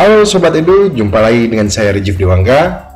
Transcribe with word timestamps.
Halo 0.00 0.24
Sobat 0.24 0.56
Edu, 0.56 0.88
jumpa 0.96 1.20
lagi 1.20 1.44
dengan 1.44 1.68
saya 1.68 1.92
Rijif 1.92 2.16
Dewangga. 2.16 2.88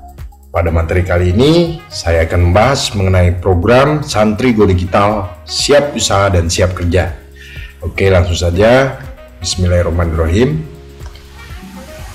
Pada 0.49 0.73
materi 0.73 1.05
kali 1.05 1.37
ini, 1.37 1.77
saya 1.93 2.25
akan 2.25 2.49
membahas 2.49 2.97
mengenai 2.97 3.45
program 3.45 4.01
Santri 4.01 4.57
Go 4.57 4.65
Digital 4.65 5.29
Siap 5.45 5.93
Usaha 5.93 6.33
dan 6.33 6.48
Siap 6.48 6.73
Kerja. 6.73 7.12
Oke, 7.85 8.09
langsung 8.09 8.41
saja. 8.41 8.97
Bismillahirrahmanirrahim. 9.37 10.65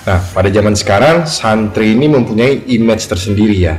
Nah, 0.10 0.26
pada 0.34 0.50
zaman 0.50 0.74
sekarang, 0.74 1.30
santri 1.30 1.94
ini 1.94 2.10
mempunyai 2.10 2.66
image 2.74 3.06
tersendiri 3.06 3.62
ya. 3.62 3.78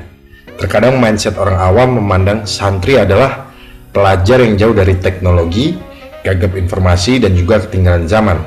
Terkadang 0.63 1.03
mindset 1.03 1.35
orang 1.43 1.59
awam 1.59 1.99
memandang 1.99 2.47
santri 2.47 3.03
adalah 3.03 3.51
pelajar 3.91 4.47
yang 4.47 4.55
jauh 4.55 4.79
dari 4.79 4.95
teknologi, 4.95 5.75
gagap 6.23 6.55
informasi, 6.55 7.19
dan 7.19 7.35
juga 7.35 7.59
ketinggalan 7.67 8.07
zaman. 8.07 8.39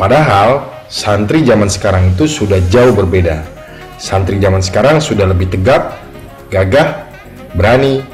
Padahal, 0.00 0.75
santri 0.86 1.42
zaman 1.42 1.70
sekarang 1.70 2.14
itu 2.14 2.26
sudah 2.26 2.58
jauh 2.70 2.94
berbeda. 2.94 3.42
Santri 3.96 4.38
zaman 4.38 4.60
sekarang 4.60 5.00
sudah 5.00 5.26
lebih 5.26 5.48
tegap, 5.50 5.96
gagah, 6.52 7.06
berani, 7.56 8.04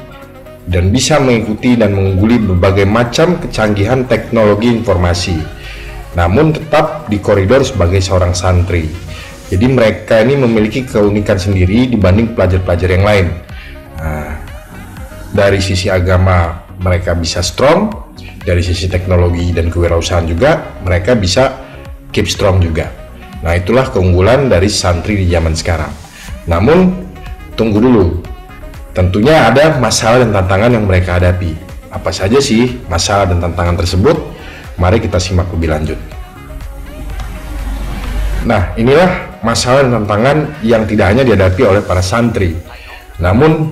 dan 0.65 0.89
bisa 0.89 1.19
mengikuti 1.19 1.75
dan 1.75 1.91
mengungguli 1.91 2.39
berbagai 2.39 2.87
macam 2.87 3.35
kecanggihan 3.41 4.07
teknologi 4.07 4.71
informasi. 4.71 5.37
Namun 6.15 6.55
tetap 6.55 7.09
di 7.09 7.19
koridor 7.19 7.65
sebagai 7.65 7.99
seorang 7.99 8.31
santri. 8.31 8.87
Jadi 9.51 9.65
mereka 9.69 10.23
ini 10.23 10.39
memiliki 10.39 10.87
keunikan 10.87 11.37
sendiri 11.37 11.91
dibanding 11.91 12.31
pelajar-pelajar 12.33 12.89
yang 12.89 13.05
lain. 13.05 13.27
Nah, 13.99 14.33
dari 15.35 15.59
sisi 15.59 15.91
agama 15.91 16.63
mereka 16.79 17.13
bisa 17.13 17.43
strong, 17.43 17.91
dari 18.43 18.63
sisi 18.63 18.87
teknologi 18.87 19.51
dan 19.51 19.71
kewirausahaan 19.71 20.25
juga 20.27 20.79
mereka 20.83 21.15
bisa 21.15 21.52
keep 22.13 22.29
strong 22.29 22.61
juga. 22.61 22.93
Nah 23.43 23.57
itulah 23.59 23.89
keunggulan 23.91 24.47
dari 24.47 24.71
santri 24.71 25.19
di 25.19 25.27
zaman 25.27 25.51
sekarang. 25.57 25.91
Namun 26.47 26.93
tunggu 27.59 27.81
dulu, 27.81 28.23
tentunya 28.95 29.51
ada 29.51 29.75
masalah 29.81 30.23
dan 30.23 30.31
tantangan 30.31 30.71
yang 30.71 30.85
mereka 30.87 31.19
hadapi. 31.19 31.57
Apa 31.91 32.13
saja 32.13 32.39
sih 32.39 32.79
masalah 32.87 33.27
dan 33.27 33.43
tantangan 33.43 33.75
tersebut? 33.75 34.15
Mari 34.79 35.03
kita 35.03 35.19
simak 35.19 35.51
lebih 35.51 35.69
lanjut. 35.73 35.99
Nah, 38.43 38.75
inilah 38.75 39.39
masalah 39.43 39.87
dan 39.87 40.03
tantangan 40.03 40.37
yang 40.63 40.83
tidak 40.87 41.15
hanya 41.15 41.23
dihadapi 41.23 41.61
oleh 41.63 41.81
para 41.83 42.03
santri, 42.03 42.55
namun 43.19 43.71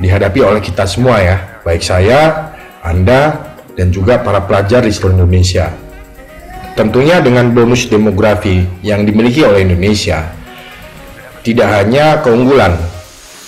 dihadapi 0.00 0.40
oleh 0.44 0.60
kita 0.60 0.84
semua 0.84 1.20
ya, 1.20 1.36
baik 1.64 1.80
saya, 1.80 2.52
Anda, 2.84 3.52
dan 3.76 3.88
juga 3.92 4.20
para 4.20 4.44
pelajar 4.44 4.84
di 4.84 4.92
seluruh 4.92 5.24
Indonesia. 5.24 5.72
Tentunya 6.80 7.20
dengan 7.20 7.52
bonus 7.52 7.92
demografi 7.92 8.64
yang 8.80 9.04
dimiliki 9.04 9.44
oleh 9.44 9.68
Indonesia, 9.68 10.32
tidak 11.44 11.68
hanya 11.76 12.24
keunggulan, 12.24 12.72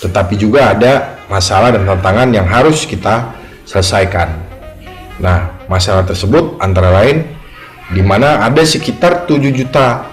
tetapi 0.05 0.37
juga 0.37 0.77
ada 0.77 1.17
masalah 1.33 1.73
dan 1.73 1.81
tantangan 1.81 2.29
yang 2.29 2.45
harus 2.45 2.85
kita 2.85 3.33
selesaikan. 3.65 4.37
Nah, 5.17 5.49
masalah 5.65 6.05
tersebut 6.05 6.61
antara 6.61 6.93
lain 6.93 7.25
di 7.89 8.05
mana 8.05 8.45
ada 8.45 8.61
sekitar 8.61 9.25
7 9.25 9.49
juta 9.49 10.05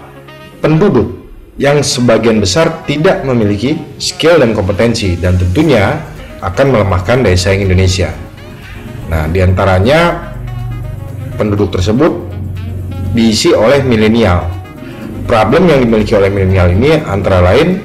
penduduk 0.65 1.21
yang 1.61 1.85
sebagian 1.85 2.41
besar 2.41 2.89
tidak 2.89 3.21
memiliki 3.21 3.77
skill 4.01 4.41
dan 4.41 4.57
kompetensi 4.57 5.21
dan 5.21 5.37
tentunya 5.37 6.01
akan 6.41 6.73
melemahkan 6.73 7.21
daya 7.21 7.37
saing 7.37 7.69
Indonesia. 7.69 8.17
Nah, 9.13 9.29
di 9.29 9.45
antaranya 9.45 10.33
penduduk 11.37 11.69
tersebut 11.69 12.20
diisi 13.11 13.51
oleh 13.55 13.83
milenial. 13.83 14.47
Problem 15.27 15.71
yang 15.71 15.87
dimiliki 15.87 16.15
oleh 16.19 16.31
milenial 16.31 16.75
ini 16.75 16.99
antara 17.07 17.43
lain 17.43 17.79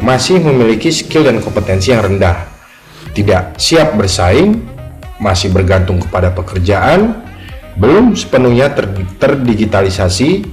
masih 0.00 0.40
memiliki 0.40 0.92
skill 0.92 1.24
dan 1.24 1.40
kompetensi 1.40 1.92
yang 1.92 2.04
rendah, 2.04 2.48
tidak 3.16 3.56
siap 3.56 3.96
bersaing, 3.96 4.60
masih 5.16 5.52
bergantung 5.52 6.00
kepada 6.00 6.32
pekerjaan, 6.32 7.24
belum 7.76 8.16
sepenuhnya 8.16 8.72
ter 8.72 8.88
terdigitalisasi, 9.20 10.44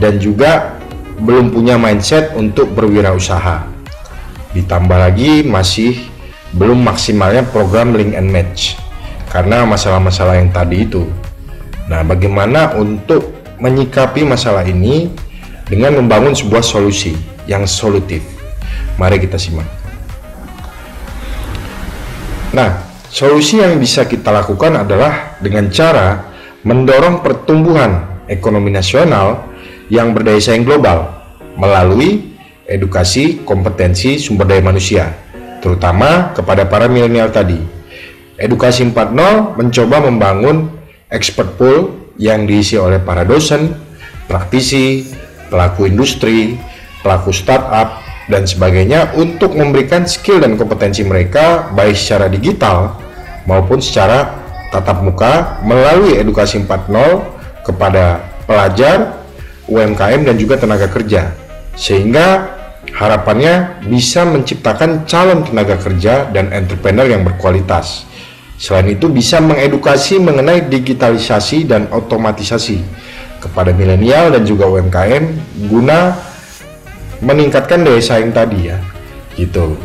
dan 0.00 0.16
juga 0.20 0.80
belum 1.20 1.52
punya 1.52 1.80
mindset 1.80 2.36
untuk 2.36 2.72
berwirausaha. 2.76 3.64
Ditambah 4.52 4.98
lagi 5.00 5.44
masih 5.44 5.96
belum 6.56 6.80
maksimalnya 6.88 7.44
program 7.52 7.92
link 7.92 8.16
and 8.16 8.32
match 8.32 8.80
karena 9.28 9.68
masalah-masalah 9.68 10.40
yang 10.40 10.48
tadi 10.48 10.88
itu. 10.88 11.04
Nah, 11.92 12.00
bagaimana 12.00 12.72
untuk 12.80 13.35
menyikapi 13.60 14.22
masalah 14.24 14.64
ini 14.66 15.10
dengan 15.66 15.98
membangun 15.98 16.32
sebuah 16.32 16.62
solusi 16.62 17.16
yang 17.48 17.64
solutif? 17.64 18.22
Mari 18.96 19.20
kita 19.20 19.36
simak. 19.36 19.68
Nah, 22.56 22.80
solusi 23.12 23.60
yang 23.60 23.76
bisa 23.76 24.08
kita 24.08 24.32
lakukan 24.32 24.86
adalah 24.86 25.36
dengan 25.44 25.68
cara 25.68 26.32
mendorong 26.64 27.20
pertumbuhan 27.20 28.24
ekonomi 28.26 28.72
nasional 28.72 29.44
yang 29.92 30.16
berdaya 30.16 30.40
saing 30.40 30.64
global 30.64 31.12
melalui 31.54 32.36
edukasi 32.66 33.44
kompetensi 33.46 34.18
sumber 34.18 34.50
daya 34.50 34.62
manusia, 34.64 35.04
terutama 35.62 36.34
kepada 36.34 36.66
para 36.66 36.90
milenial 36.90 37.30
tadi. 37.30 37.58
Edukasi 38.36 38.84
4.0 38.84 39.56
mencoba 39.56 39.96
membangun 40.04 40.68
expert 41.08 41.56
pool 41.56 42.05
yang 42.16 42.48
diisi 42.48 42.80
oleh 42.80 43.00
para 43.00 43.22
dosen, 43.22 43.72
praktisi, 44.26 45.06
pelaku 45.48 45.88
industri, 45.88 46.56
pelaku 47.04 47.30
startup, 47.30 48.02
dan 48.26 48.42
sebagainya 48.42 49.14
untuk 49.14 49.54
memberikan 49.54 50.02
skill 50.04 50.42
dan 50.42 50.58
kompetensi 50.58 51.06
mereka 51.06 51.70
baik 51.72 51.94
secara 51.94 52.26
digital 52.26 52.98
maupun 53.46 53.78
secara 53.78 54.34
tatap 54.74 54.98
muka 55.06 55.62
melalui 55.62 56.18
edukasi 56.18 56.58
4.0 56.58 57.22
kepada 57.62 58.18
pelajar, 58.50 59.22
UMKM 59.70 60.26
dan 60.26 60.34
juga 60.38 60.58
tenaga 60.58 60.90
kerja 60.90 61.30
sehingga 61.78 62.56
harapannya 62.96 63.84
bisa 63.86 64.24
menciptakan 64.24 65.04
calon 65.04 65.44
tenaga 65.44 65.76
kerja 65.76 66.30
dan 66.32 66.50
entrepreneur 66.50 67.06
yang 67.06 67.22
berkualitas. 67.22 68.08
Selain 68.56 68.88
itu 68.88 69.12
bisa 69.12 69.36
mengedukasi 69.36 70.16
mengenai 70.16 70.64
digitalisasi 70.64 71.68
dan 71.68 71.92
otomatisasi 71.92 72.80
kepada 73.36 73.76
milenial 73.76 74.32
dan 74.32 74.48
juga 74.48 74.64
UMKM 74.64 75.24
guna 75.68 76.16
meningkatkan 77.20 77.84
daya 77.84 78.00
saing 78.00 78.32
tadi 78.32 78.72
ya. 78.72 78.80
Gitu. 79.36 79.76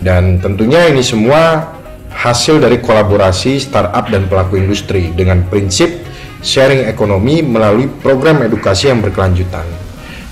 Dan 0.00 0.40
tentunya 0.40 0.88
ini 0.88 1.04
semua 1.04 1.72
hasil 2.16 2.64
dari 2.64 2.80
kolaborasi 2.80 3.60
startup 3.60 4.08
dan 4.08 4.24
pelaku 4.28 4.56
industri 4.56 5.12
dengan 5.12 5.44
prinsip 5.44 5.92
sharing 6.40 6.88
ekonomi 6.88 7.44
melalui 7.44 7.88
program 8.00 8.40
edukasi 8.40 8.88
yang 8.88 9.04
berkelanjutan. 9.04 9.64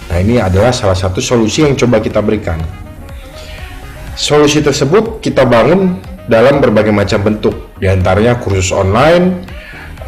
Nah, 0.09 0.17
ini 0.21 0.41
adalah 0.41 0.73
salah 0.73 0.97
satu 0.97 1.21
solusi 1.21 1.65
yang 1.65 1.77
coba 1.77 2.01
kita 2.01 2.21
berikan. 2.25 2.61
Solusi 4.15 4.63
tersebut 4.63 5.21
kita 5.21 5.43
bangun 5.43 6.01
dalam 6.29 6.61
berbagai 6.61 6.93
macam 6.93 7.21
bentuk, 7.21 7.77
di 7.77 7.89
antaranya 7.89 8.41
kursus 8.41 8.73
online, 8.73 9.45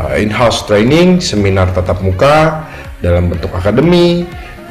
eh, 0.00 0.24
in-house 0.24 0.64
training, 0.64 1.20
seminar 1.20 1.72
tatap 1.76 2.00
muka, 2.00 2.64
dalam 3.04 3.28
bentuk 3.28 3.52
akademi, 3.52 4.24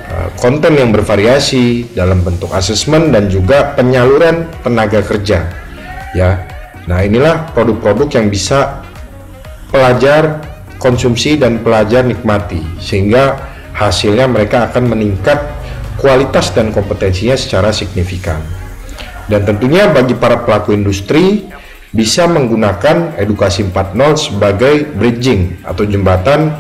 eh, 0.09 0.29
konten 0.41 0.73
yang 0.73 0.89
bervariasi 0.89 1.93
dalam 1.93 2.25
bentuk 2.25 2.49
asesmen 2.53 3.13
dan 3.13 3.29
juga 3.29 3.77
penyaluran 3.77 4.49
tenaga 4.65 5.05
kerja. 5.05 5.45
Ya, 6.17 6.47
nah 6.89 7.03
inilah 7.03 7.51
produk-produk 7.53 8.07
yang 8.15 8.27
bisa 8.31 8.81
pelajar 9.69 10.41
konsumsi 10.79 11.35
dan 11.35 11.59
pelajar 11.59 12.07
nikmati 12.07 12.63
sehingga 12.79 13.35
hasilnya 13.75 14.31
mereka 14.31 14.71
akan 14.71 14.95
meningkat 14.95 15.35
kualitas 15.99 16.55
dan 16.55 16.71
kompetensinya 16.71 17.35
secara 17.35 17.75
signifikan. 17.75 18.39
Dan 19.25 19.41
tentunya 19.41 19.89
bagi 19.89 20.13
para 20.13 20.45
pelaku 20.45 20.73
industri 20.77 21.49
bisa 21.95 22.27
menggunakan 22.27 23.15
edukasi 23.15 23.65
4.0 23.71 23.97
sebagai 24.19 24.85
bridging 24.99 25.63
atau 25.63 25.87
jembatan 25.87 26.51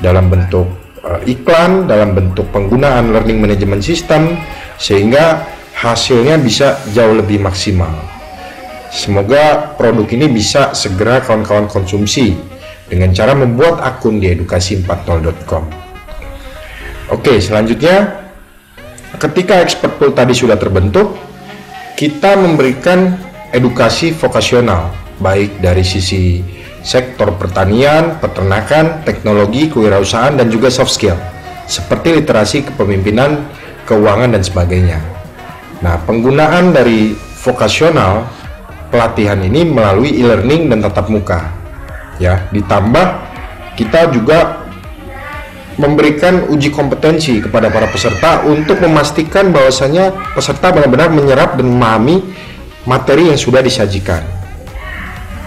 dalam 0.00 0.32
bentuk 0.32 0.66
uh, 1.04 1.20
iklan, 1.28 1.86
dalam 1.86 2.16
bentuk 2.16 2.48
penggunaan 2.50 3.12
learning 3.12 3.38
management 3.38 3.84
system 3.84 4.40
sehingga 4.80 5.44
hasilnya 5.76 6.40
bisa 6.40 6.80
jauh 6.90 7.14
lebih 7.14 7.38
maksimal. 7.38 7.92
Semoga 8.88 9.76
produk 9.76 10.08
ini 10.16 10.32
bisa 10.32 10.72
segera 10.72 11.20
kawan-kawan 11.20 11.68
konsumsi 11.68 12.32
dengan 12.88 13.12
cara 13.12 13.36
membuat 13.36 13.84
akun 13.84 14.16
di 14.16 14.32
edukasi40.com. 14.32 15.64
Oke, 17.12 17.36
selanjutnya 17.36 18.24
ketika 19.20 19.60
expert 19.60 20.00
pool 20.00 20.16
tadi 20.16 20.32
sudah 20.32 20.56
terbentuk, 20.56 21.27
kita 21.98 22.38
memberikan 22.38 23.18
edukasi 23.50 24.14
vokasional 24.14 24.94
baik 25.18 25.58
dari 25.58 25.82
sisi 25.82 26.46
sektor 26.86 27.34
pertanian, 27.34 28.22
peternakan, 28.22 29.02
teknologi, 29.02 29.66
kewirausahaan 29.66 30.38
dan 30.38 30.46
juga 30.46 30.70
soft 30.70 30.94
skill 30.94 31.18
seperti 31.66 32.22
literasi 32.22 32.70
kepemimpinan, 32.70 33.42
keuangan 33.90 34.30
dan 34.30 34.46
sebagainya. 34.46 35.02
Nah, 35.82 35.98
penggunaan 36.06 36.70
dari 36.70 37.18
vokasional 37.42 38.30
pelatihan 38.94 39.42
ini 39.42 39.66
melalui 39.66 40.22
e-learning 40.22 40.70
dan 40.70 40.78
tatap 40.86 41.10
muka. 41.10 41.50
Ya, 42.22 42.46
ditambah 42.54 43.26
kita 43.74 44.14
juga 44.14 44.57
memberikan 45.78 46.50
uji 46.50 46.74
kompetensi 46.74 47.38
kepada 47.38 47.70
para 47.70 47.86
peserta 47.86 48.42
untuk 48.44 48.82
memastikan 48.82 49.54
bahwasanya 49.54 50.10
peserta 50.34 50.74
benar-benar 50.74 51.14
menyerap 51.14 51.54
dan 51.54 51.70
memahami 51.70 52.20
materi 52.84 53.30
yang 53.30 53.38
sudah 53.38 53.62
disajikan. 53.62 54.20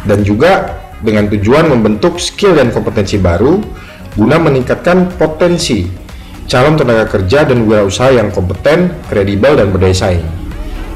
Dan 0.08 0.24
juga 0.24 0.82
dengan 1.04 1.28
tujuan 1.28 1.68
membentuk 1.68 2.18
skill 2.18 2.58
dan 2.58 2.72
kompetensi 2.72 3.20
baru 3.20 3.60
guna 4.16 4.40
meningkatkan 4.40 5.14
potensi 5.20 5.86
calon 6.48 6.76
tenaga 6.76 7.08
kerja 7.08 7.48
dan 7.48 7.64
wirausaha 7.64 8.12
yang 8.12 8.28
kompeten, 8.32 8.92
kredibel, 9.08 9.56
dan 9.56 9.72
berdaya 9.72 9.96
saing. 9.96 10.26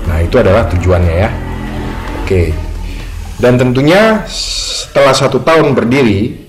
Nah, 0.06 0.20
itu 0.24 0.36
adalah 0.36 0.68
tujuannya 0.68 1.16
ya. 1.16 1.30
Oke. 2.24 2.52
Dan 3.40 3.60
tentunya 3.60 4.24
setelah 4.28 5.16
satu 5.16 5.44
tahun 5.44 5.76
berdiri, 5.76 6.45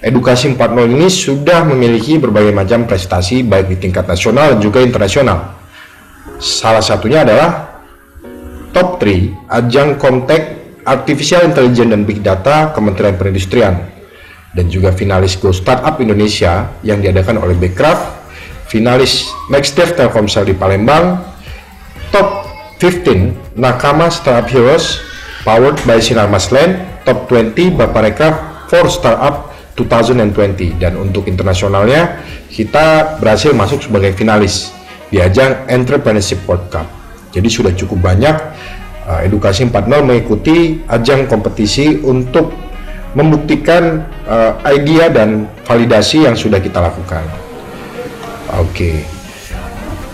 Edukasi 0.00 0.48
4.0 0.56 0.96
ini 0.96 1.12
sudah 1.12 1.68
memiliki 1.68 2.16
berbagai 2.16 2.56
macam 2.56 2.88
prestasi 2.88 3.44
baik 3.44 3.68
di 3.68 3.76
tingkat 3.76 4.08
nasional 4.08 4.56
dan 4.56 4.58
juga 4.64 4.80
internasional. 4.80 5.60
Salah 6.40 6.80
satunya 6.80 7.20
adalah 7.20 7.68
top 8.72 8.96
3 8.96 9.60
ajang 9.60 10.00
kontak 10.00 10.56
Artificial 10.88 11.44
Intelligence 11.44 11.92
dan 11.92 12.08
Big 12.08 12.24
Data 12.24 12.72
Kementerian 12.72 13.20
Perindustrian 13.20 13.76
dan 14.56 14.72
juga 14.72 14.88
finalis 14.96 15.36
Go 15.36 15.52
Startup 15.52 15.92
Indonesia 16.00 16.72
yang 16.80 17.04
diadakan 17.04 17.36
oleh 17.36 17.52
Backcraft, 17.60 18.32
finalis 18.72 19.28
Next 19.52 19.76
Dev 19.76 19.92
Telkomsel 20.00 20.48
di 20.48 20.56
Palembang, 20.56 21.20
top 22.08 22.48
15 22.80 23.52
Nakama 23.60 24.08
Startup 24.08 24.48
Heroes 24.48 25.04
powered 25.44 25.76
by 25.84 26.00
Sinar 26.00 26.32
Maslen, 26.32 26.80
top 27.04 27.28
20 27.28 27.76
Bapareka 27.76 28.64
for 28.72 28.88
Startup 28.88 29.49
2020 29.78 30.80
dan 30.82 30.98
untuk 30.98 31.26
internasionalnya 31.30 32.22
kita 32.50 33.18
berhasil 33.22 33.54
masuk 33.54 33.86
sebagai 33.86 34.12
finalis 34.14 34.74
di 35.10 35.18
ajang 35.18 35.66
Entrepreneurship 35.66 36.42
World 36.46 36.70
Cup. 36.70 36.86
Jadi 37.30 37.48
sudah 37.50 37.72
cukup 37.74 38.02
banyak 38.02 38.36
uh, 39.06 39.20
edukasi 39.22 39.66
4.0 39.66 40.06
mengikuti 40.06 40.82
ajang 40.90 41.30
kompetisi 41.30 42.02
untuk 42.02 42.50
membuktikan 43.14 44.06
uh, 44.26 44.54
idea 44.70 45.10
dan 45.10 45.50
validasi 45.66 46.26
yang 46.30 46.38
sudah 46.38 46.62
kita 46.62 46.78
lakukan. 46.78 47.26
Oke. 48.58 48.70
Okay. 48.70 48.96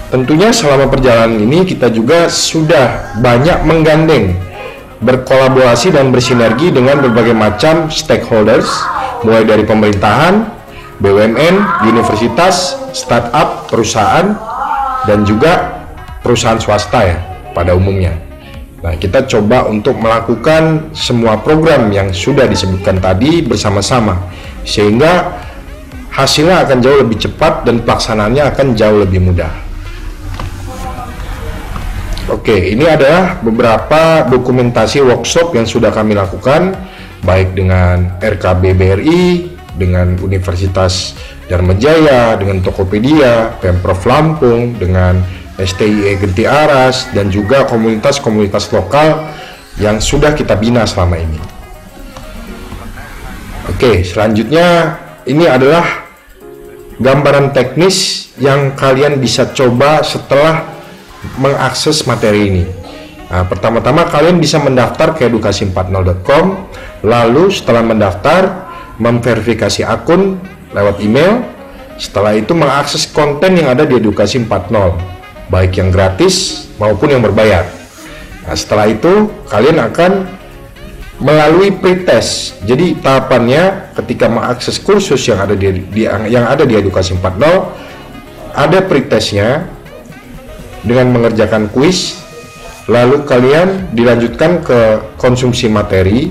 Tentunya 0.06 0.54
selama 0.54 0.86
perjalanan 0.86 1.42
ini 1.42 1.66
kita 1.66 1.90
juga 1.90 2.30
sudah 2.30 3.18
banyak 3.20 3.66
menggandeng 3.66 4.38
berkolaborasi 5.06 5.94
dan 5.94 6.10
bersinergi 6.10 6.74
dengan 6.74 6.98
berbagai 6.98 7.32
macam 7.32 7.86
stakeholders 7.86 8.66
mulai 9.22 9.46
dari 9.46 9.62
pemerintahan, 9.62 10.42
BUMN, 10.98 11.86
universitas, 11.86 12.74
startup, 12.90 13.70
perusahaan, 13.70 14.34
dan 15.06 15.22
juga 15.22 15.78
perusahaan 16.26 16.58
swasta 16.58 17.00
ya 17.06 17.18
pada 17.54 17.78
umumnya. 17.78 18.18
Nah, 18.82 18.94
kita 18.98 19.24
coba 19.24 19.70
untuk 19.70 19.96
melakukan 19.96 20.92
semua 20.92 21.38
program 21.40 21.88
yang 21.94 22.10
sudah 22.10 22.44
disebutkan 22.44 23.00
tadi 23.00 23.40
bersama-sama 23.46 24.18
sehingga 24.66 25.32
hasilnya 26.12 26.66
akan 26.66 26.78
jauh 26.82 26.98
lebih 27.02 27.18
cepat 27.18 27.64
dan 27.64 27.82
pelaksanaannya 27.82 28.42
akan 28.46 28.66
jauh 28.74 28.98
lebih 29.02 29.22
mudah. 29.22 29.65
Oke, 32.26 32.74
ini 32.74 32.82
adalah 32.82 33.38
beberapa 33.38 34.26
dokumentasi 34.26 34.98
workshop 34.98 35.54
yang 35.54 35.62
sudah 35.62 35.94
kami 35.94 36.18
lakukan 36.18 36.74
baik 37.22 37.54
dengan 37.54 38.18
RKB 38.18 38.74
BRI, 38.74 39.24
dengan 39.78 40.18
Universitas 40.18 41.14
Dharma 41.46 41.78
Jaya, 41.78 42.34
dengan 42.34 42.58
Tokopedia, 42.66 43.54
Pemprov 43.62 44.02
Lampung, 44.10 44.74
dengan 44.74 45.22
STIE 45.54 46.18
Genti 46.18 46.42
Aras, 46.42 47.14
dan 47.14 47.30
juga 47.30 47.62
komunitas-komunitas 47.62 48.74
lokal 48.74 49.30
yang 49.78 50.02
sudah 50.02 50.34
kita 50.34 50.58
bina 50.58 50.82
selama 50.82 51.22
ini. 51.22 51.38
Oke, 53.70 54.02
selanjutnya 54.02 54.98
ini 55.30 55.46
adalah 55.46 56.10
gambaran 56.98 57.54
teknis 57.54 58.28
yang 58.42 58.74
kalian 58.74 59.22
bisa 59.22 59.46
coba 59.54 60.02
setelah 60.02 60.75
mengakses 61.38 62.04
materi 62.04 62.42
ini. 62.48 62.64
Nah, 63.26 63.42
pertama-tama 63.42 64.06
kalian 64.06 64.38
bisa 64.38 64.62
mendaftar 64.62 65.16
ke 65.18 65.26
edukasi40.com, 65.26 66.44
lalu 67.02 67.50
setelah 67.50 67.82
mendaftar, 67.82 68.42
memverifikasi 69.02 69.82
akun 69.82 70.38
lewat 70.70 71.02
email, 71.02 71.42
setelah 71.96 72.36
itu 72.36 72.52
mengakses 72.52 73.08
konten 73.08 73.56
yang 73.56 73.72
ada 73.72 73.88
di 73.88 73.96
Edukasi 73.96 74.36
4.0, 74.44 74.68
baik 75.48 75.80
yang 75.80 75.88
gratis 75.88 76.68
maupun 76.76 77.08
yang 77.12 77.24
berbayar. 77.24 77.64
Nah, 78.46 78.54
setelah 78.54 78.86
itu 78.92 79.32
kalian 79.48 79.80
akan 79.80 80.28
melalui 81.18 81.72
pretest. 81.72 82.60
Jadi 82.68 83.00
tahapannya 83.00 83.96
ketika 83.96 84.28
mengakses 84.28 84.76
kursus 84.76 85.24
yang 85.24 85.40
ada 85.40 85.56
di, 85.56 85.82
di 85.88 86.04
yang 86.04 86.44
ada 86.44 86.62
di 86.68 86.76
Edukasi 86.76 87.16
4.0 87.16 88.52
ada 88.52 88.78
pretestnya 88.84 89.68
dengan 90.86 91.10
mengerjakan 91.10 91.66
kuis 91.74 92.22
lalu 92.86 93.26
kalian 93.26 93.90
dilanjutkan 93.90 94.62
ke 94.62 95.02
konsumsi 95.18 95.66
materi 95.66 96.30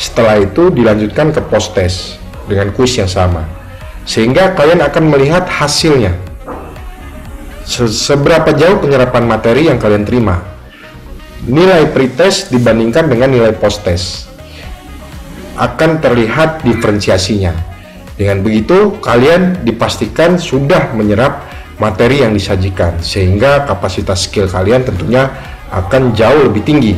setelah 0.00 0.40
itu 0.40 0.72
dilanjutkan 0.72 1.28
ke 1.28 1.44
post 1.44 1.76
test 1.76 2.16
dengan 2.48 2.72
kuis 2.72 2.96
yang 2.96 3.06
sama. 3.06 3.44
Sehingga 4.08 4.56
kalian 4.56 4.80
akan 4.80 5.04
melihat 5.12 5.44
hasilnya. 5.44 6.16
Seberapa 7.68 8.50
jauh 8.56 8.80
penyerapan 8.80 9.28
materi 9.28 9.68
yang 9.68 9.76
kalian 9.76 10.08
terima. 10.08 10.40
Nilai 11.44 11.92
pretest 11.92 12.48
dibandingkan 12.48 13.06
dengan 13.12 13.30
nilai 13.30 13.52
post 13.54 13.84
test 13.84 14.32
akan 15.60 16.00
terlihat 16.00 16.64
diferensiasinya. 16.64 17.52
Dengan 18.16 18.40
begitu 18.40 18.96
kalian 19.04 19.64
dipastikan 19.64 20.40
sudah 20.40 20.92
menyerap 20.96 21.44
materi 21.80 22.22
yang 22.22 22.36
disajikan 22.36 23.00
sehingga 23.00 23.64
kapasitas 23.64 24.28
skill 24.28 24.46
kalian 24.46 24.84
tentunya 24.84 25.32
akan 25.72 26.12
jauh 26.12 26.46
lebih 26.46 26.62
tinggi. 26.62 26.94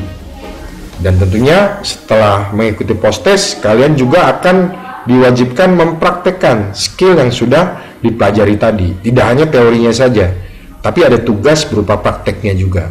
Dan 1.02 1.18
tentunya 1.18 1.82
setelah 1.82 2.50
mengikuti 2.54 2.94
post 2.94 3.26
test, 3.26 3.58
kalian 3.62 3.94
juga 3.98 4.38
akan 4.38 4.70
diwajibkan 5.06 5.74
mempraktekkan 5.74 6.74
skill 6.74 7.18
yang 7.18 7.30
sudah 7.30 7.78
dipelajari 8.02 8.54
tadi. 8.54 8.88
Tidak 9.02 9.24
hanya 9.24 9.46
teorinya 9.50 9.90
saja, 9.90 10.30
tapi 10.78 11.02
ada 11.02 11.18
tugas 11.18 11.66
berupa 11.66 11.98
prakteknya 11.98 12.54
juga. 12.54 12.86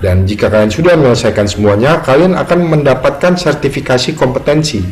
Dan 0.00 0.28
jika 0.28 0.52
kalian 0.52 0.72
sudah 0.72 0.92
menyelesaikan 0.96 1.48
semuanya, 1.48 2.04
kalian 2.04 2.36
akan 2.36 2.68
mendapatkan 2.68 3.36
sertifikasi 3.36 4.12
kompetensi. 4.16 4.84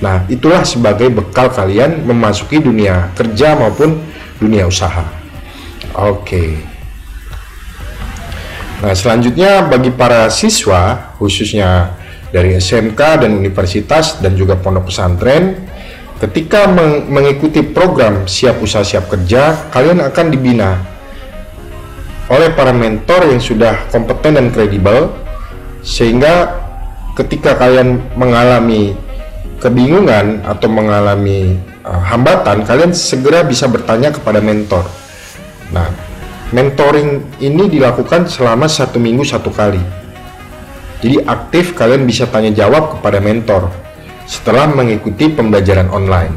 Nah, 0.00 0.24
itulah 0.28 0.64
sebagai 0.64 1.12
bekal 1.12 1.52
kalian 1.52 2.04
memasuki 2.04 2.60
dunia 2.60 3.12
kerja 3.16 3.56
maupun 3.56 4.00
dunia 4.40 4.64
usaha. 4.64 5.17
Oke. 5.98 6.54
Nah, 8.78 8.94
selanjutnya 8.94 9.66
bagi 9.66 9.90
para 9.90 10.30
siswa, 10.30 11.10
khususnya 11.18 11.98
dari 12.30 12.54
SMK 12.54 13.26
dan 13.26 13.34
universitas 13.34 14.22
dan 14.22 14.38
juga 14.38 14.54
pondok 14.54 14.86
pesantren, 14.86 15.58
ketika 16.22 16.70
meng 16.70 17.10
mengikuti 17.10 17.66
program 17.66 18.30
Siap 18.30 18.62
Usaha 18.62 18.86
Siap 18.86 19.10
Kerja, 19.10 19.66
kalian 19.74 19.98
akan 20.06 20.26
dibina 20.30 20.78
oleh 22.30 22.54
para 22.54 22.70
mentor 22.70 23.26
yang 23.26 23.42
sudah 23.42 23.90
kompeten 23.90 24.38
dan 24.38 24.46
kredibel, 24.54 25.10
sehingga 25.82 26.62
ketika 27.18 27.58
kalian 27.58 27.98
mengalami 28.14 28.94
kebingungan 29.58 30.46
atau 30.46 30.70
mengalami 30.70 31.58
uh, 31.82 31.98
hambatan, 31.98 32.62
kalian 32.62 32.94
segera 32.94 33.42
bisa 33.42 33.66
bertanya 33.66 34.14
kepada 34.14 34.38
mentor. 34.38 34.86
Nah, 35.74 35.88
mentoring 36.52 37.20
ini 37.44 37.68
dilakukan 37.68 38.24
selama 38.28 38.64
satu 38.64 38.96
minggu 38.96 39.24
satu 39.24 39.52
kali. 39.52 39.80
Jadi 40.98 41.22
aktif 41.30 41.78
kalian 41.78 42.08
bisa 42.08 42.26
tanya 42.26 42.50
jawab 42.50 42.98
kepada 42.98 43.22
mentor 43.22 43.70
setelah 44.26 44.66
mengikuti 44.66 45.30
pembelajaran 45.30 45.86
online. 45.94 46.34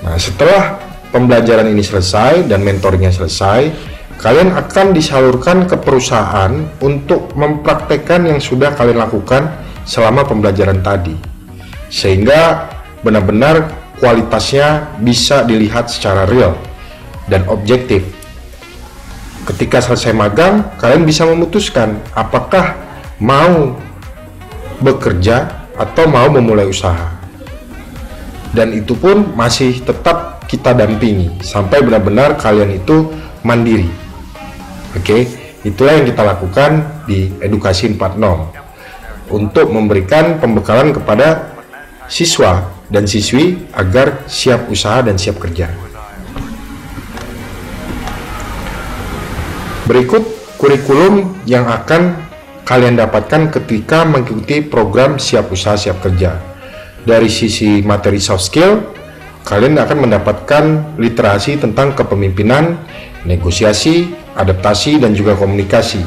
Nah 0.00 0.16
setelah 0.16 0.80
pembelajaran 1.12 1.68
ini 1.68 1.84
selesai 1.84 2.48
dan 2.48 2.64
mentornya 2.64 3.12
selesai, 3.12 3.68
kalian 4.16 4.56
akan 4.56 4.96
disalurkan 4.96 5.68
ke 5.68 5.76
perusahaan 5.76 6.56
untuk 6.80 7.36
mempraktekkan 7.36 8.24
yang 8.24 8.40
sudah 8.40 8.72
kalian 8.72 9.04
lakukan 9.04 9.44
selama 9.84 10.24
pembelajaran 10.24 10.80
tadi. 10.80 11.12
Sehingga 11.92 12.72
benar-benar 13.04 13.68
kualitasnya 14.00 14.96
bisa 15.04 15.44
dilihat 15.44 15.92
secara 15.92 16.24
real 16.24 16.56
dan 17.28 17.44
objektif 17.52 18.15
ketika 19.46 19.78
selesai 19.78 20.10
magang, 20.10 20.66
kalian 20.76 21.06
bisa 21.06 21.22
memutuskan 21.22 22.02
apakah 22.12 22.74
mau 23.22 23.78
bekerja 24.82 25.66
atau 25.78 26.04
mau 26.10 26.26
memulai 26.28 26.66
usaha. 26.66 27.14
Dan 28.50 28.74
itu 28.74 28.96
pun 28.98 29.36
masih 29.36 29.84
tetap 29.84 30.44
kita 30.50 30.72
dampingi 30.72 31.42
sampai 31.42 31.82
benar-benar 31.82 32.38
kalian 32.40 32.74
itu 32.74 33.12
mandiri. 33.46 33.88
Oke, 34.96 35.28
itulah 35.62 36.00
yang 36.00 36.06
kita 36.08 36.22
lakukan 36.24 36.70
di 37.04 37.30
Edukasi 37.38 37.92
4.0 37.92 39.28
untuk 39.30 39.68
memberikan 39.68 40.38
pembekalan 40.38 40.94
kepada 40.94 41.52
siswa 42.06 42.70
dan 42.86 43.04
siswi 43.04 43.66
agar 43.74 44.24
siap 44.30 44.70
usaha 44.70 45.02
dan 45.02 45.18
siap 45.18 45.42
kerja. 45.42 45.85
Berikut 49.86 50.26
kurikulum 50.58 51.46
yang 51.46 51.70
akan 51.70 52.18
kalian 52.66 52.98
dapatkan 52.98 53.54
ketika 53.54 54.02
mengikuti 54.02 54.58
program 54.58 55.14
Siap 55.14 55.46
Usaha 55.54 55.78
Siap 55.78 56.02
Kerja. 56.02 56.42
Dari 57.06 57.30
sisi 57.30 57.86
materi 57.86 58.18
soft 58.18 58.50
skill, 58.50 58.82
kalian 59.46 59.78
akan 59.78 60.10
mendapatkan 60.10 60.64
literasi 60.98 61.62
tentang 61.62 61.94
kepemimpinan, 61.94 62.74
negosiasi, 63.22 64.10
adaptasi, 64.34 64.98
dan 64.98 65.14
juga 65.14 65.38
komunikasi. 65.38 66.02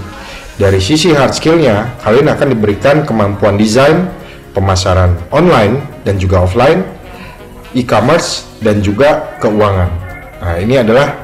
Dari 0.59 0.83
sisi 0.83 1.15
hard 1.15 1.31
skillnya, 1.31 1.95
kalian 2.03 2.35
akan 2.35 2.51
diberikan 2.51 3.07
kemampuan 3.07 3.55
desain, 3.55 4.11
pemasaran 4.51 5.15
online 5.31 5.79
dan 6.03 6.19
juga 6.19 6.43
offline, 6.43 6.83
e-commerce, 7.71 8.43
dan 8.59 8.83
juga 8.83 9.39
keuangan. 9.39 9.87
Nah, 10.43 10.59
ini 10.59 10.83
adalah 10.83 11.15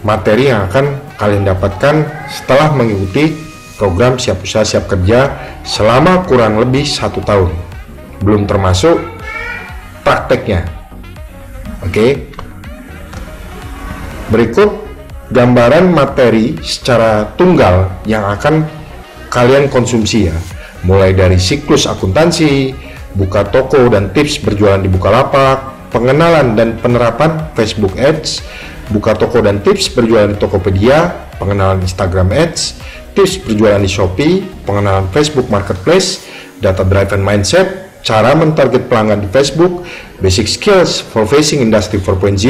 materi 0.00 0.48
yang 0.48 0.72
akan 0.72 1.07
kalian 1.18 1.44
dapatkan 1.44 2.06
setelah 2.30 2.72
mengikuti 2.72 3.34
program 3.76 4.16
Siap 4.16 4.42
Usaha 4.42 4.64
Siap 4.64 4.86
Kerja 4.86 5.34
selama 5.66 6.24
kurang 6.24 6.62
lebih 6.62 6.86
satu 6.86 7.18
tahun. 7.22 7.50
Belum 8.22 8.46
termasuk 8.46 8.98
prakteknya. 10.06 10.66
Oke. 11.82 12.30
Berikut 14.30 14.70
gambaran 15.34 15.92
materi 15.92 16.56
secara 16.64 17.28
tunggal 17.36 17.90
yang 18.08 18.24
akan 18.24 18.64
kalian 19.28 19.68
konsumsi 19.68 20.32
ya 20.32 20.36
mulai 20.86 21.16
dari 21.16 21.40
siklus 21.40 21.88
akuntansi, 21.90 22.74
buka 23.18 23.48
toko 23.48 23.90
dan 23.90 24.14
tips 24.14 24.38
berjualan 24.44 24.78
di 24.78 24.90
Bukalapak, 24.90 25.90
pengenalan 25.90 26.54
dan 26.54 26.78
penerapan 26.78 27.50
Facebook 27.58 27.98
Ads, 27.98 28.44
buka 28.88 29.12
toko 29.16 29.44
dan 29.44 29.60
tips 29.60 29.92
berjualan 29.92 30.32
di 30.32 30.38
Tokopedia, 30.40 31.30
pengenalan 31.36 31.80
Instagram 31.84 32.32
Ads, 32.32 32.80
tips 33.12 33.44
berjualan 33.44 33.80
di 33.80 33.90
Shopee, 33.90 34.34
pengenalan 34.64 35.08
Facebook 35.12 35.52
Marketplace, 35.52 36.24
data 36.60 36.82
driven 36.84 37.20
mindset, 37.20 38.00
cara 38.00 38.32
mentarget 38.32 38.88
pelanggan 38.88 39.20
di 39.20 39.28
Facebook, 39.28 39.84
basic 40.24 40.48
skills 40.48 41.04
for 41.04 41.28
facing 41.28 41.60
industry 41.60 42.00
4.0, 42.00 42.40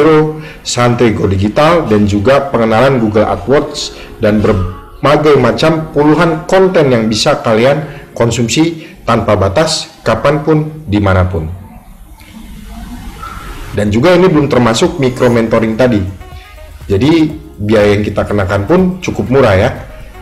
santri 0.63 1.11
go 1.13 1.27
digital, 1.27 1.85
dan 1.91 2.07
juga 2.07 2.49
pengenalan 2.55 3.03
Google 3.03 3.27
AdWords 3.27 3.99
dan 4.23 4.39
berbagai 4.39 5.35
macam 5.37 5.91
puluhan 5.91 6.47
konten 6.47 6.95
yang 6.95 7.11
bisa 7.11 7.43
kalian 7.43 7.83
konsumsi 8.15 8.87
tanpa 9.03 9.35
batas 9.35 9.91
kapan 10.07 10.43
pun 10.47 10.59
di 10.87 11.03
mana 11.03 11.27
pun. 11.27 11.51
Dan 13.75 13.95
juga 13.95 14.11
ini 14.11 14.27
belum 14.27 14.51
termasuk 14.51 14.99
mikro 14.99 15.31
mentoring 15.31 15.79
tadi 15.79 16.28
jadi 16.89 17.31
biaya 17.61 18.01
yang 18.01 18.03
kita 18.03 18.25
kenakan 18.25 18.65
pun 18.65 18.81
cukup 19.05 19.29
murah 19.29 19.55
ya. 19.55 19.71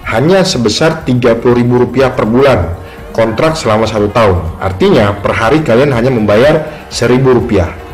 Hanya 0.06 0.46
sebesar 0.46 1.02
Rp30.000 1.02 2.14
per 2.14 2.26
bulan 2.26 2.78
kontrak 3.10 3.58
selama 3.58 3.90
satu 3.90 4.10
tahun. 4.10 4.60
Artinya 4.62 5.18
per 5.18 5.34
hari 5.34 5.62
kalian 5.66 5.90
hanya 5.90 6.10
membayar 6.14 6.86
Rp1.000 6.90 7.86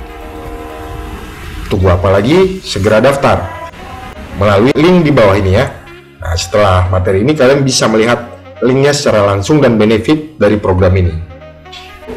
tunggu 1.73 1.89
apa 1.89 2.13
lagi? 2.13 2.61
Segera 2.61 3.01
daftar. 3.01 3.49
Melalui 4.37 4.77
link 4.77 5.09
di 5.09 5.13
bawah 5.13 5.33
ini 5.41 5.57
ya. 5.57 5.73
Nah 6.21 6.37
setelah 6.37 6.93
materi 6.93 7.25
ini 7.25 7.33
kalian 7.33 7.65
bisa 7.65 7.89
melihat 7.89 8.29
linknya 8.61 8.93
secara 8.93 9.25
langsung 9.25 9.65
dan 9.65 9.81
benefit 9.81 10.37
dari 10.37 10.61
program 10.61 10.93
ini. 11.01 11.17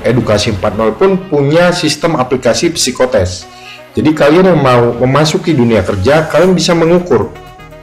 Edukasi 0.04 0.52
4.0 0.52 1.00
pun 1.00 1.16
punya 1.32 1.72
sistem 1.72 2.20
aplikasi 2.20 2.76
psikotes. 2.76 3.48
Jadi 3.96 4.12
kalian 4.12 4.52
yang 4.52 4.60
mau 4.60 4.92
memasuki 5.08 5.56
dunia 5.56 5.80
kerja, 5.80 6.28
kalian 6.28 6.52
bisa 6.52 6.76
mengukur 6.76 7.32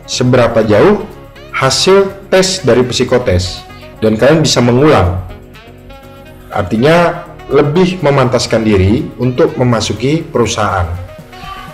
seberapa 0.04 0.60
jauh 0.60 1.08
hasil 1.56 2.28
tes 2.28 2.60
dari 2.60 2.84
psikotes 2.84 3.64
dan 4.04 4.20
kalian 4.20 4.44
bisa 4.44 4.60
mengulang. 4.60 5.24
Artinya 6.52 7.24
lebih 7.48 8.04
memantaskan 8.04 8.60
diri 8.60 9.08
untuk 9.16 9.56
memasuki 9.56 10.20
perusahaan. 10.20 10.84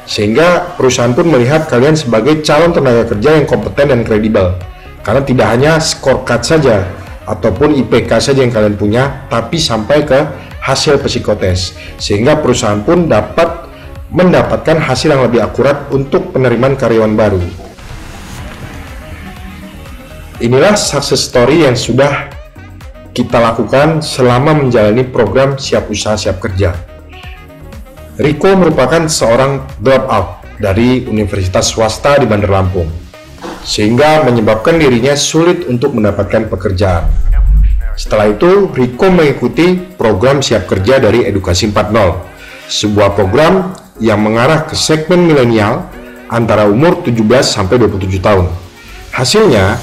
Sehingga 0.06 0.78
perusahaan 0.78 1.12
pun 1.12 1.28
melihat 1.28 1.66
kalian 1.66 1.98
sebagai 1.98 2.38
calon 2.46 2.70
tenaga 2.70 3.10
kerja 3.10 3.42
yang 3.42 3.44
kompeten 3.44 3.90
dan 3.90 4.00
kredibel 4.06 4.54
karena 5.02 5.22
tidak 5.26 5.46
hanya 5.50 5.72
scorecard 5.82 6.42
saja 6.46 6.86
ataupun 7.28 7.76
IPK 7.84 8.10
saja 8.22 8.40
yang 8.40 8.54
kalian 8.54 8.78
punya, 8.78 9.28
tapi 9.28 9.60
sampai 9.60 10.06
ke 10.06 10.16
hasil 10.64 10.96
psikotes. 11.02 11.76
Sehingga 12.00 12.40
perusahaan 12.40 12.80
pun 12.80 13.04
dapat 13.04 13.67
mendapatkan 14.08 14.80
hasil 14.80 15.12
yang 15.12 15.22
lebih 15.28 15.44
akurat 15.44 15.88
untuk 15.92 16.32
penerimaan 16.32 16.76
karyawan 16.76 17.12
baru. 17.12 17.42
Inilah 20.38 20.78
success 20.78 21.26
story 21.26 21.66
yang 21.66 21.74
sudah 21.74 22.30
kita 23.10 23.42
lakukan 23.42 23.98
selama 23.98 24.54
menjalani 24.54 25.02
program 25.02 25.58
Siap 25.58 25.90
Usaha 25.90 26.14
Siap 26.14 26.38
Kerja. 26.38 26.70
Riko 28.18 28.54
merupakan 28.54 29.06
seorang 29.10 29.66
dropout 29.82 30.42
dari 30.58 31.06
universitas 31.06 31.70
swasta 31.70 32.18
di 32.18 32.26
Bandar 32.26 32.50
Lampung 32.50 32.90
sehingga 33.62 34.26
menyebabkan 34.26 34.78
dirinya 34.78 35.14
sulit 35.14 35.66
untuk 35.70 35.94
mendapatkan 35.94 36.50
pekerjaan. 36.50 37.06
Setelah 37.98 38.30
itu, 38.30 38.70
Riko 38.70 39.10
mengikuti 39.10 39.74
program 39.74 40.38
siap 40.38 40.70
kerja 40.70 41.02
dari 41.02 41.26
Edukasi 41.26 41.70
4.0, 41.70 42.70
sebuah 42.70 43.18
program 43.18 43.74
yang 43.98 44.22
mengarah 44.22 44.66
ke 44.66 44.74
segmen 44.78 45.26
milenial 45.26 45.86
antara 46.30 46.66
umur 46.70 47.02
17 47.02 47.18
sampai 47.42 47.82
27 47.82 48.18
tahun. 48.22 48.46
Hasilnya, 49.14 49.78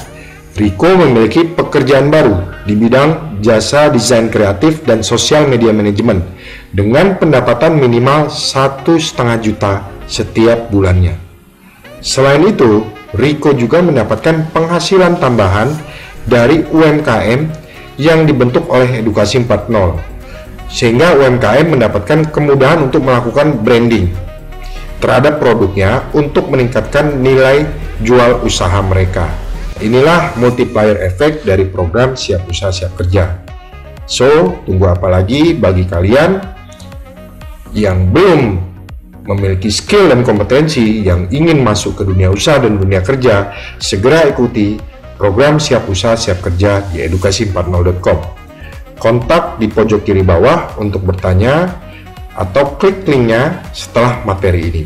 Riko 0.56 0.88
memiliki 0.96 1.44
pekerjaan 1.44 2.08
baru 2.08 2.64
di 2.64 2.72
bidang 2.72 3.36
jasa 3.44 3.92
desain 3.92 4.32
kreatif 4.32 4.80
dan 4.88 5.04
sosial 5.04 5.44
media 5.44 5.68
manajemen 5.68 6.24
dengan 6.72 7.20
pendapatan 7.20 7.76
minimal 7.76 8.32
satu 8.32 8.96
setengah 8.96 9.36
juta 9.44 9.72
setiap 10.08 10.72
bulannya. 10.72 11.12
Selain 12.00 12.40
itu, 12.40 12.88
Riko 13.12 13.52
juga 13.52 13.84
mendapatkan 13.84 14.48
penghasilan 14.56 15.20
tambahan 15.20 15.76
dari 16.24 16.64
UMKM 16.64 17.40
yang 18.00 18.24
dibentuk 18.24 18.64
oleh 18.72 19.04
Edukasi 19.04 19.44
4.0 19.44 20.15
sehingga 20.66 21.14
UMKM 21.14 21.78
mendapatkan 21.78 22.30
kemudahan 22.30 22.90
untuk 22.90 23.06
melakukan 23.06 23.62
branding 23.62 24.10
terhadap 24.98 25.38
produknya 25.38 26.08
untuk 26.16 26.48
meningkatkan 26.48 27.20
nilai 27.20 27.68
jual 28.02 28.42
usaha 28.42 28.80
mereka. 28.82 29.28
Inilah 29.76 30.32
multiplier 30.40 30.96
effect 31.04 31.44
dari 31.44 31.68
program 31.68 32.16
Siap 32.16 32.48
Usaha 32.48 32.72
Siap 32.72 32.96
Kerja. 32.96 33.44
So, 34.08 34.62
tunggu 34.64 34.88
apa 34.88 35.10
lagi 35.12 35.52
bagi 35.52 35.84
kalian 35.84 36.40
yang 37.76 38.08
belum 38.08 38.56
memiliki 39.26 39.68
skill 39.68 40.08
dan 40.08 40.22
kompetensi 40.22 41.04
yang 41.04 41.28
ingin 41.28 41.60
masuk 41.60 42.00
ke 42.00 42.02
dunia 42.06 42.32
usaha 42.32 42.62
dan 42.62 42.78
dunia 42.78 43.02
kerja, 43.02 43.52
segera 43.76 44.24
ikuti 44.30 44.80
program 45.20 45.60
Siap 45.60 45.84
Usaha 45.90 46.16
Siap 46.16 46.40
Kerja 46.40 46.80
di 46.88 47.04
edukasi40.com. 47.04 48.45
Kontak 48.96 49.60
di 49.60 49.68
pojok 49.68 50.08
kiri 50.08 50.24
bawah 50.24 50.76
untuk 50.80 51.04
bertanya 51.04 51.68
atau 52.36 52.76
klik 52.76 53.04
linknya 53.08 53.64
setelah 53.72 54.24
materi 54.24 54.72
ini. 54.72 54.82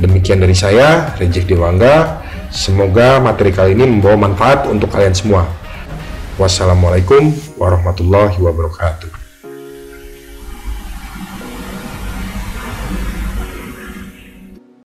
Demikian 0.00 0.42
dari 0.42 0.56
saya, 0.56 1.14
Rejek 1.16 1.48
Dewangga. 1.48 2.24
Semoga 2.54 3.18
materi 3.18 3.50
kali 3.50 3.74
ini 3.74 3.98
membawa 3.98 4.30
manfaat 4.30 4.70
untuk 4.70 4.90
kalian 4.90 5.14
semua. 5.14 5.46
Wassalamualaikum 6.38 7.30
warahmatullahi 7.58 8.38
wabarakatuh. 8.38 9.23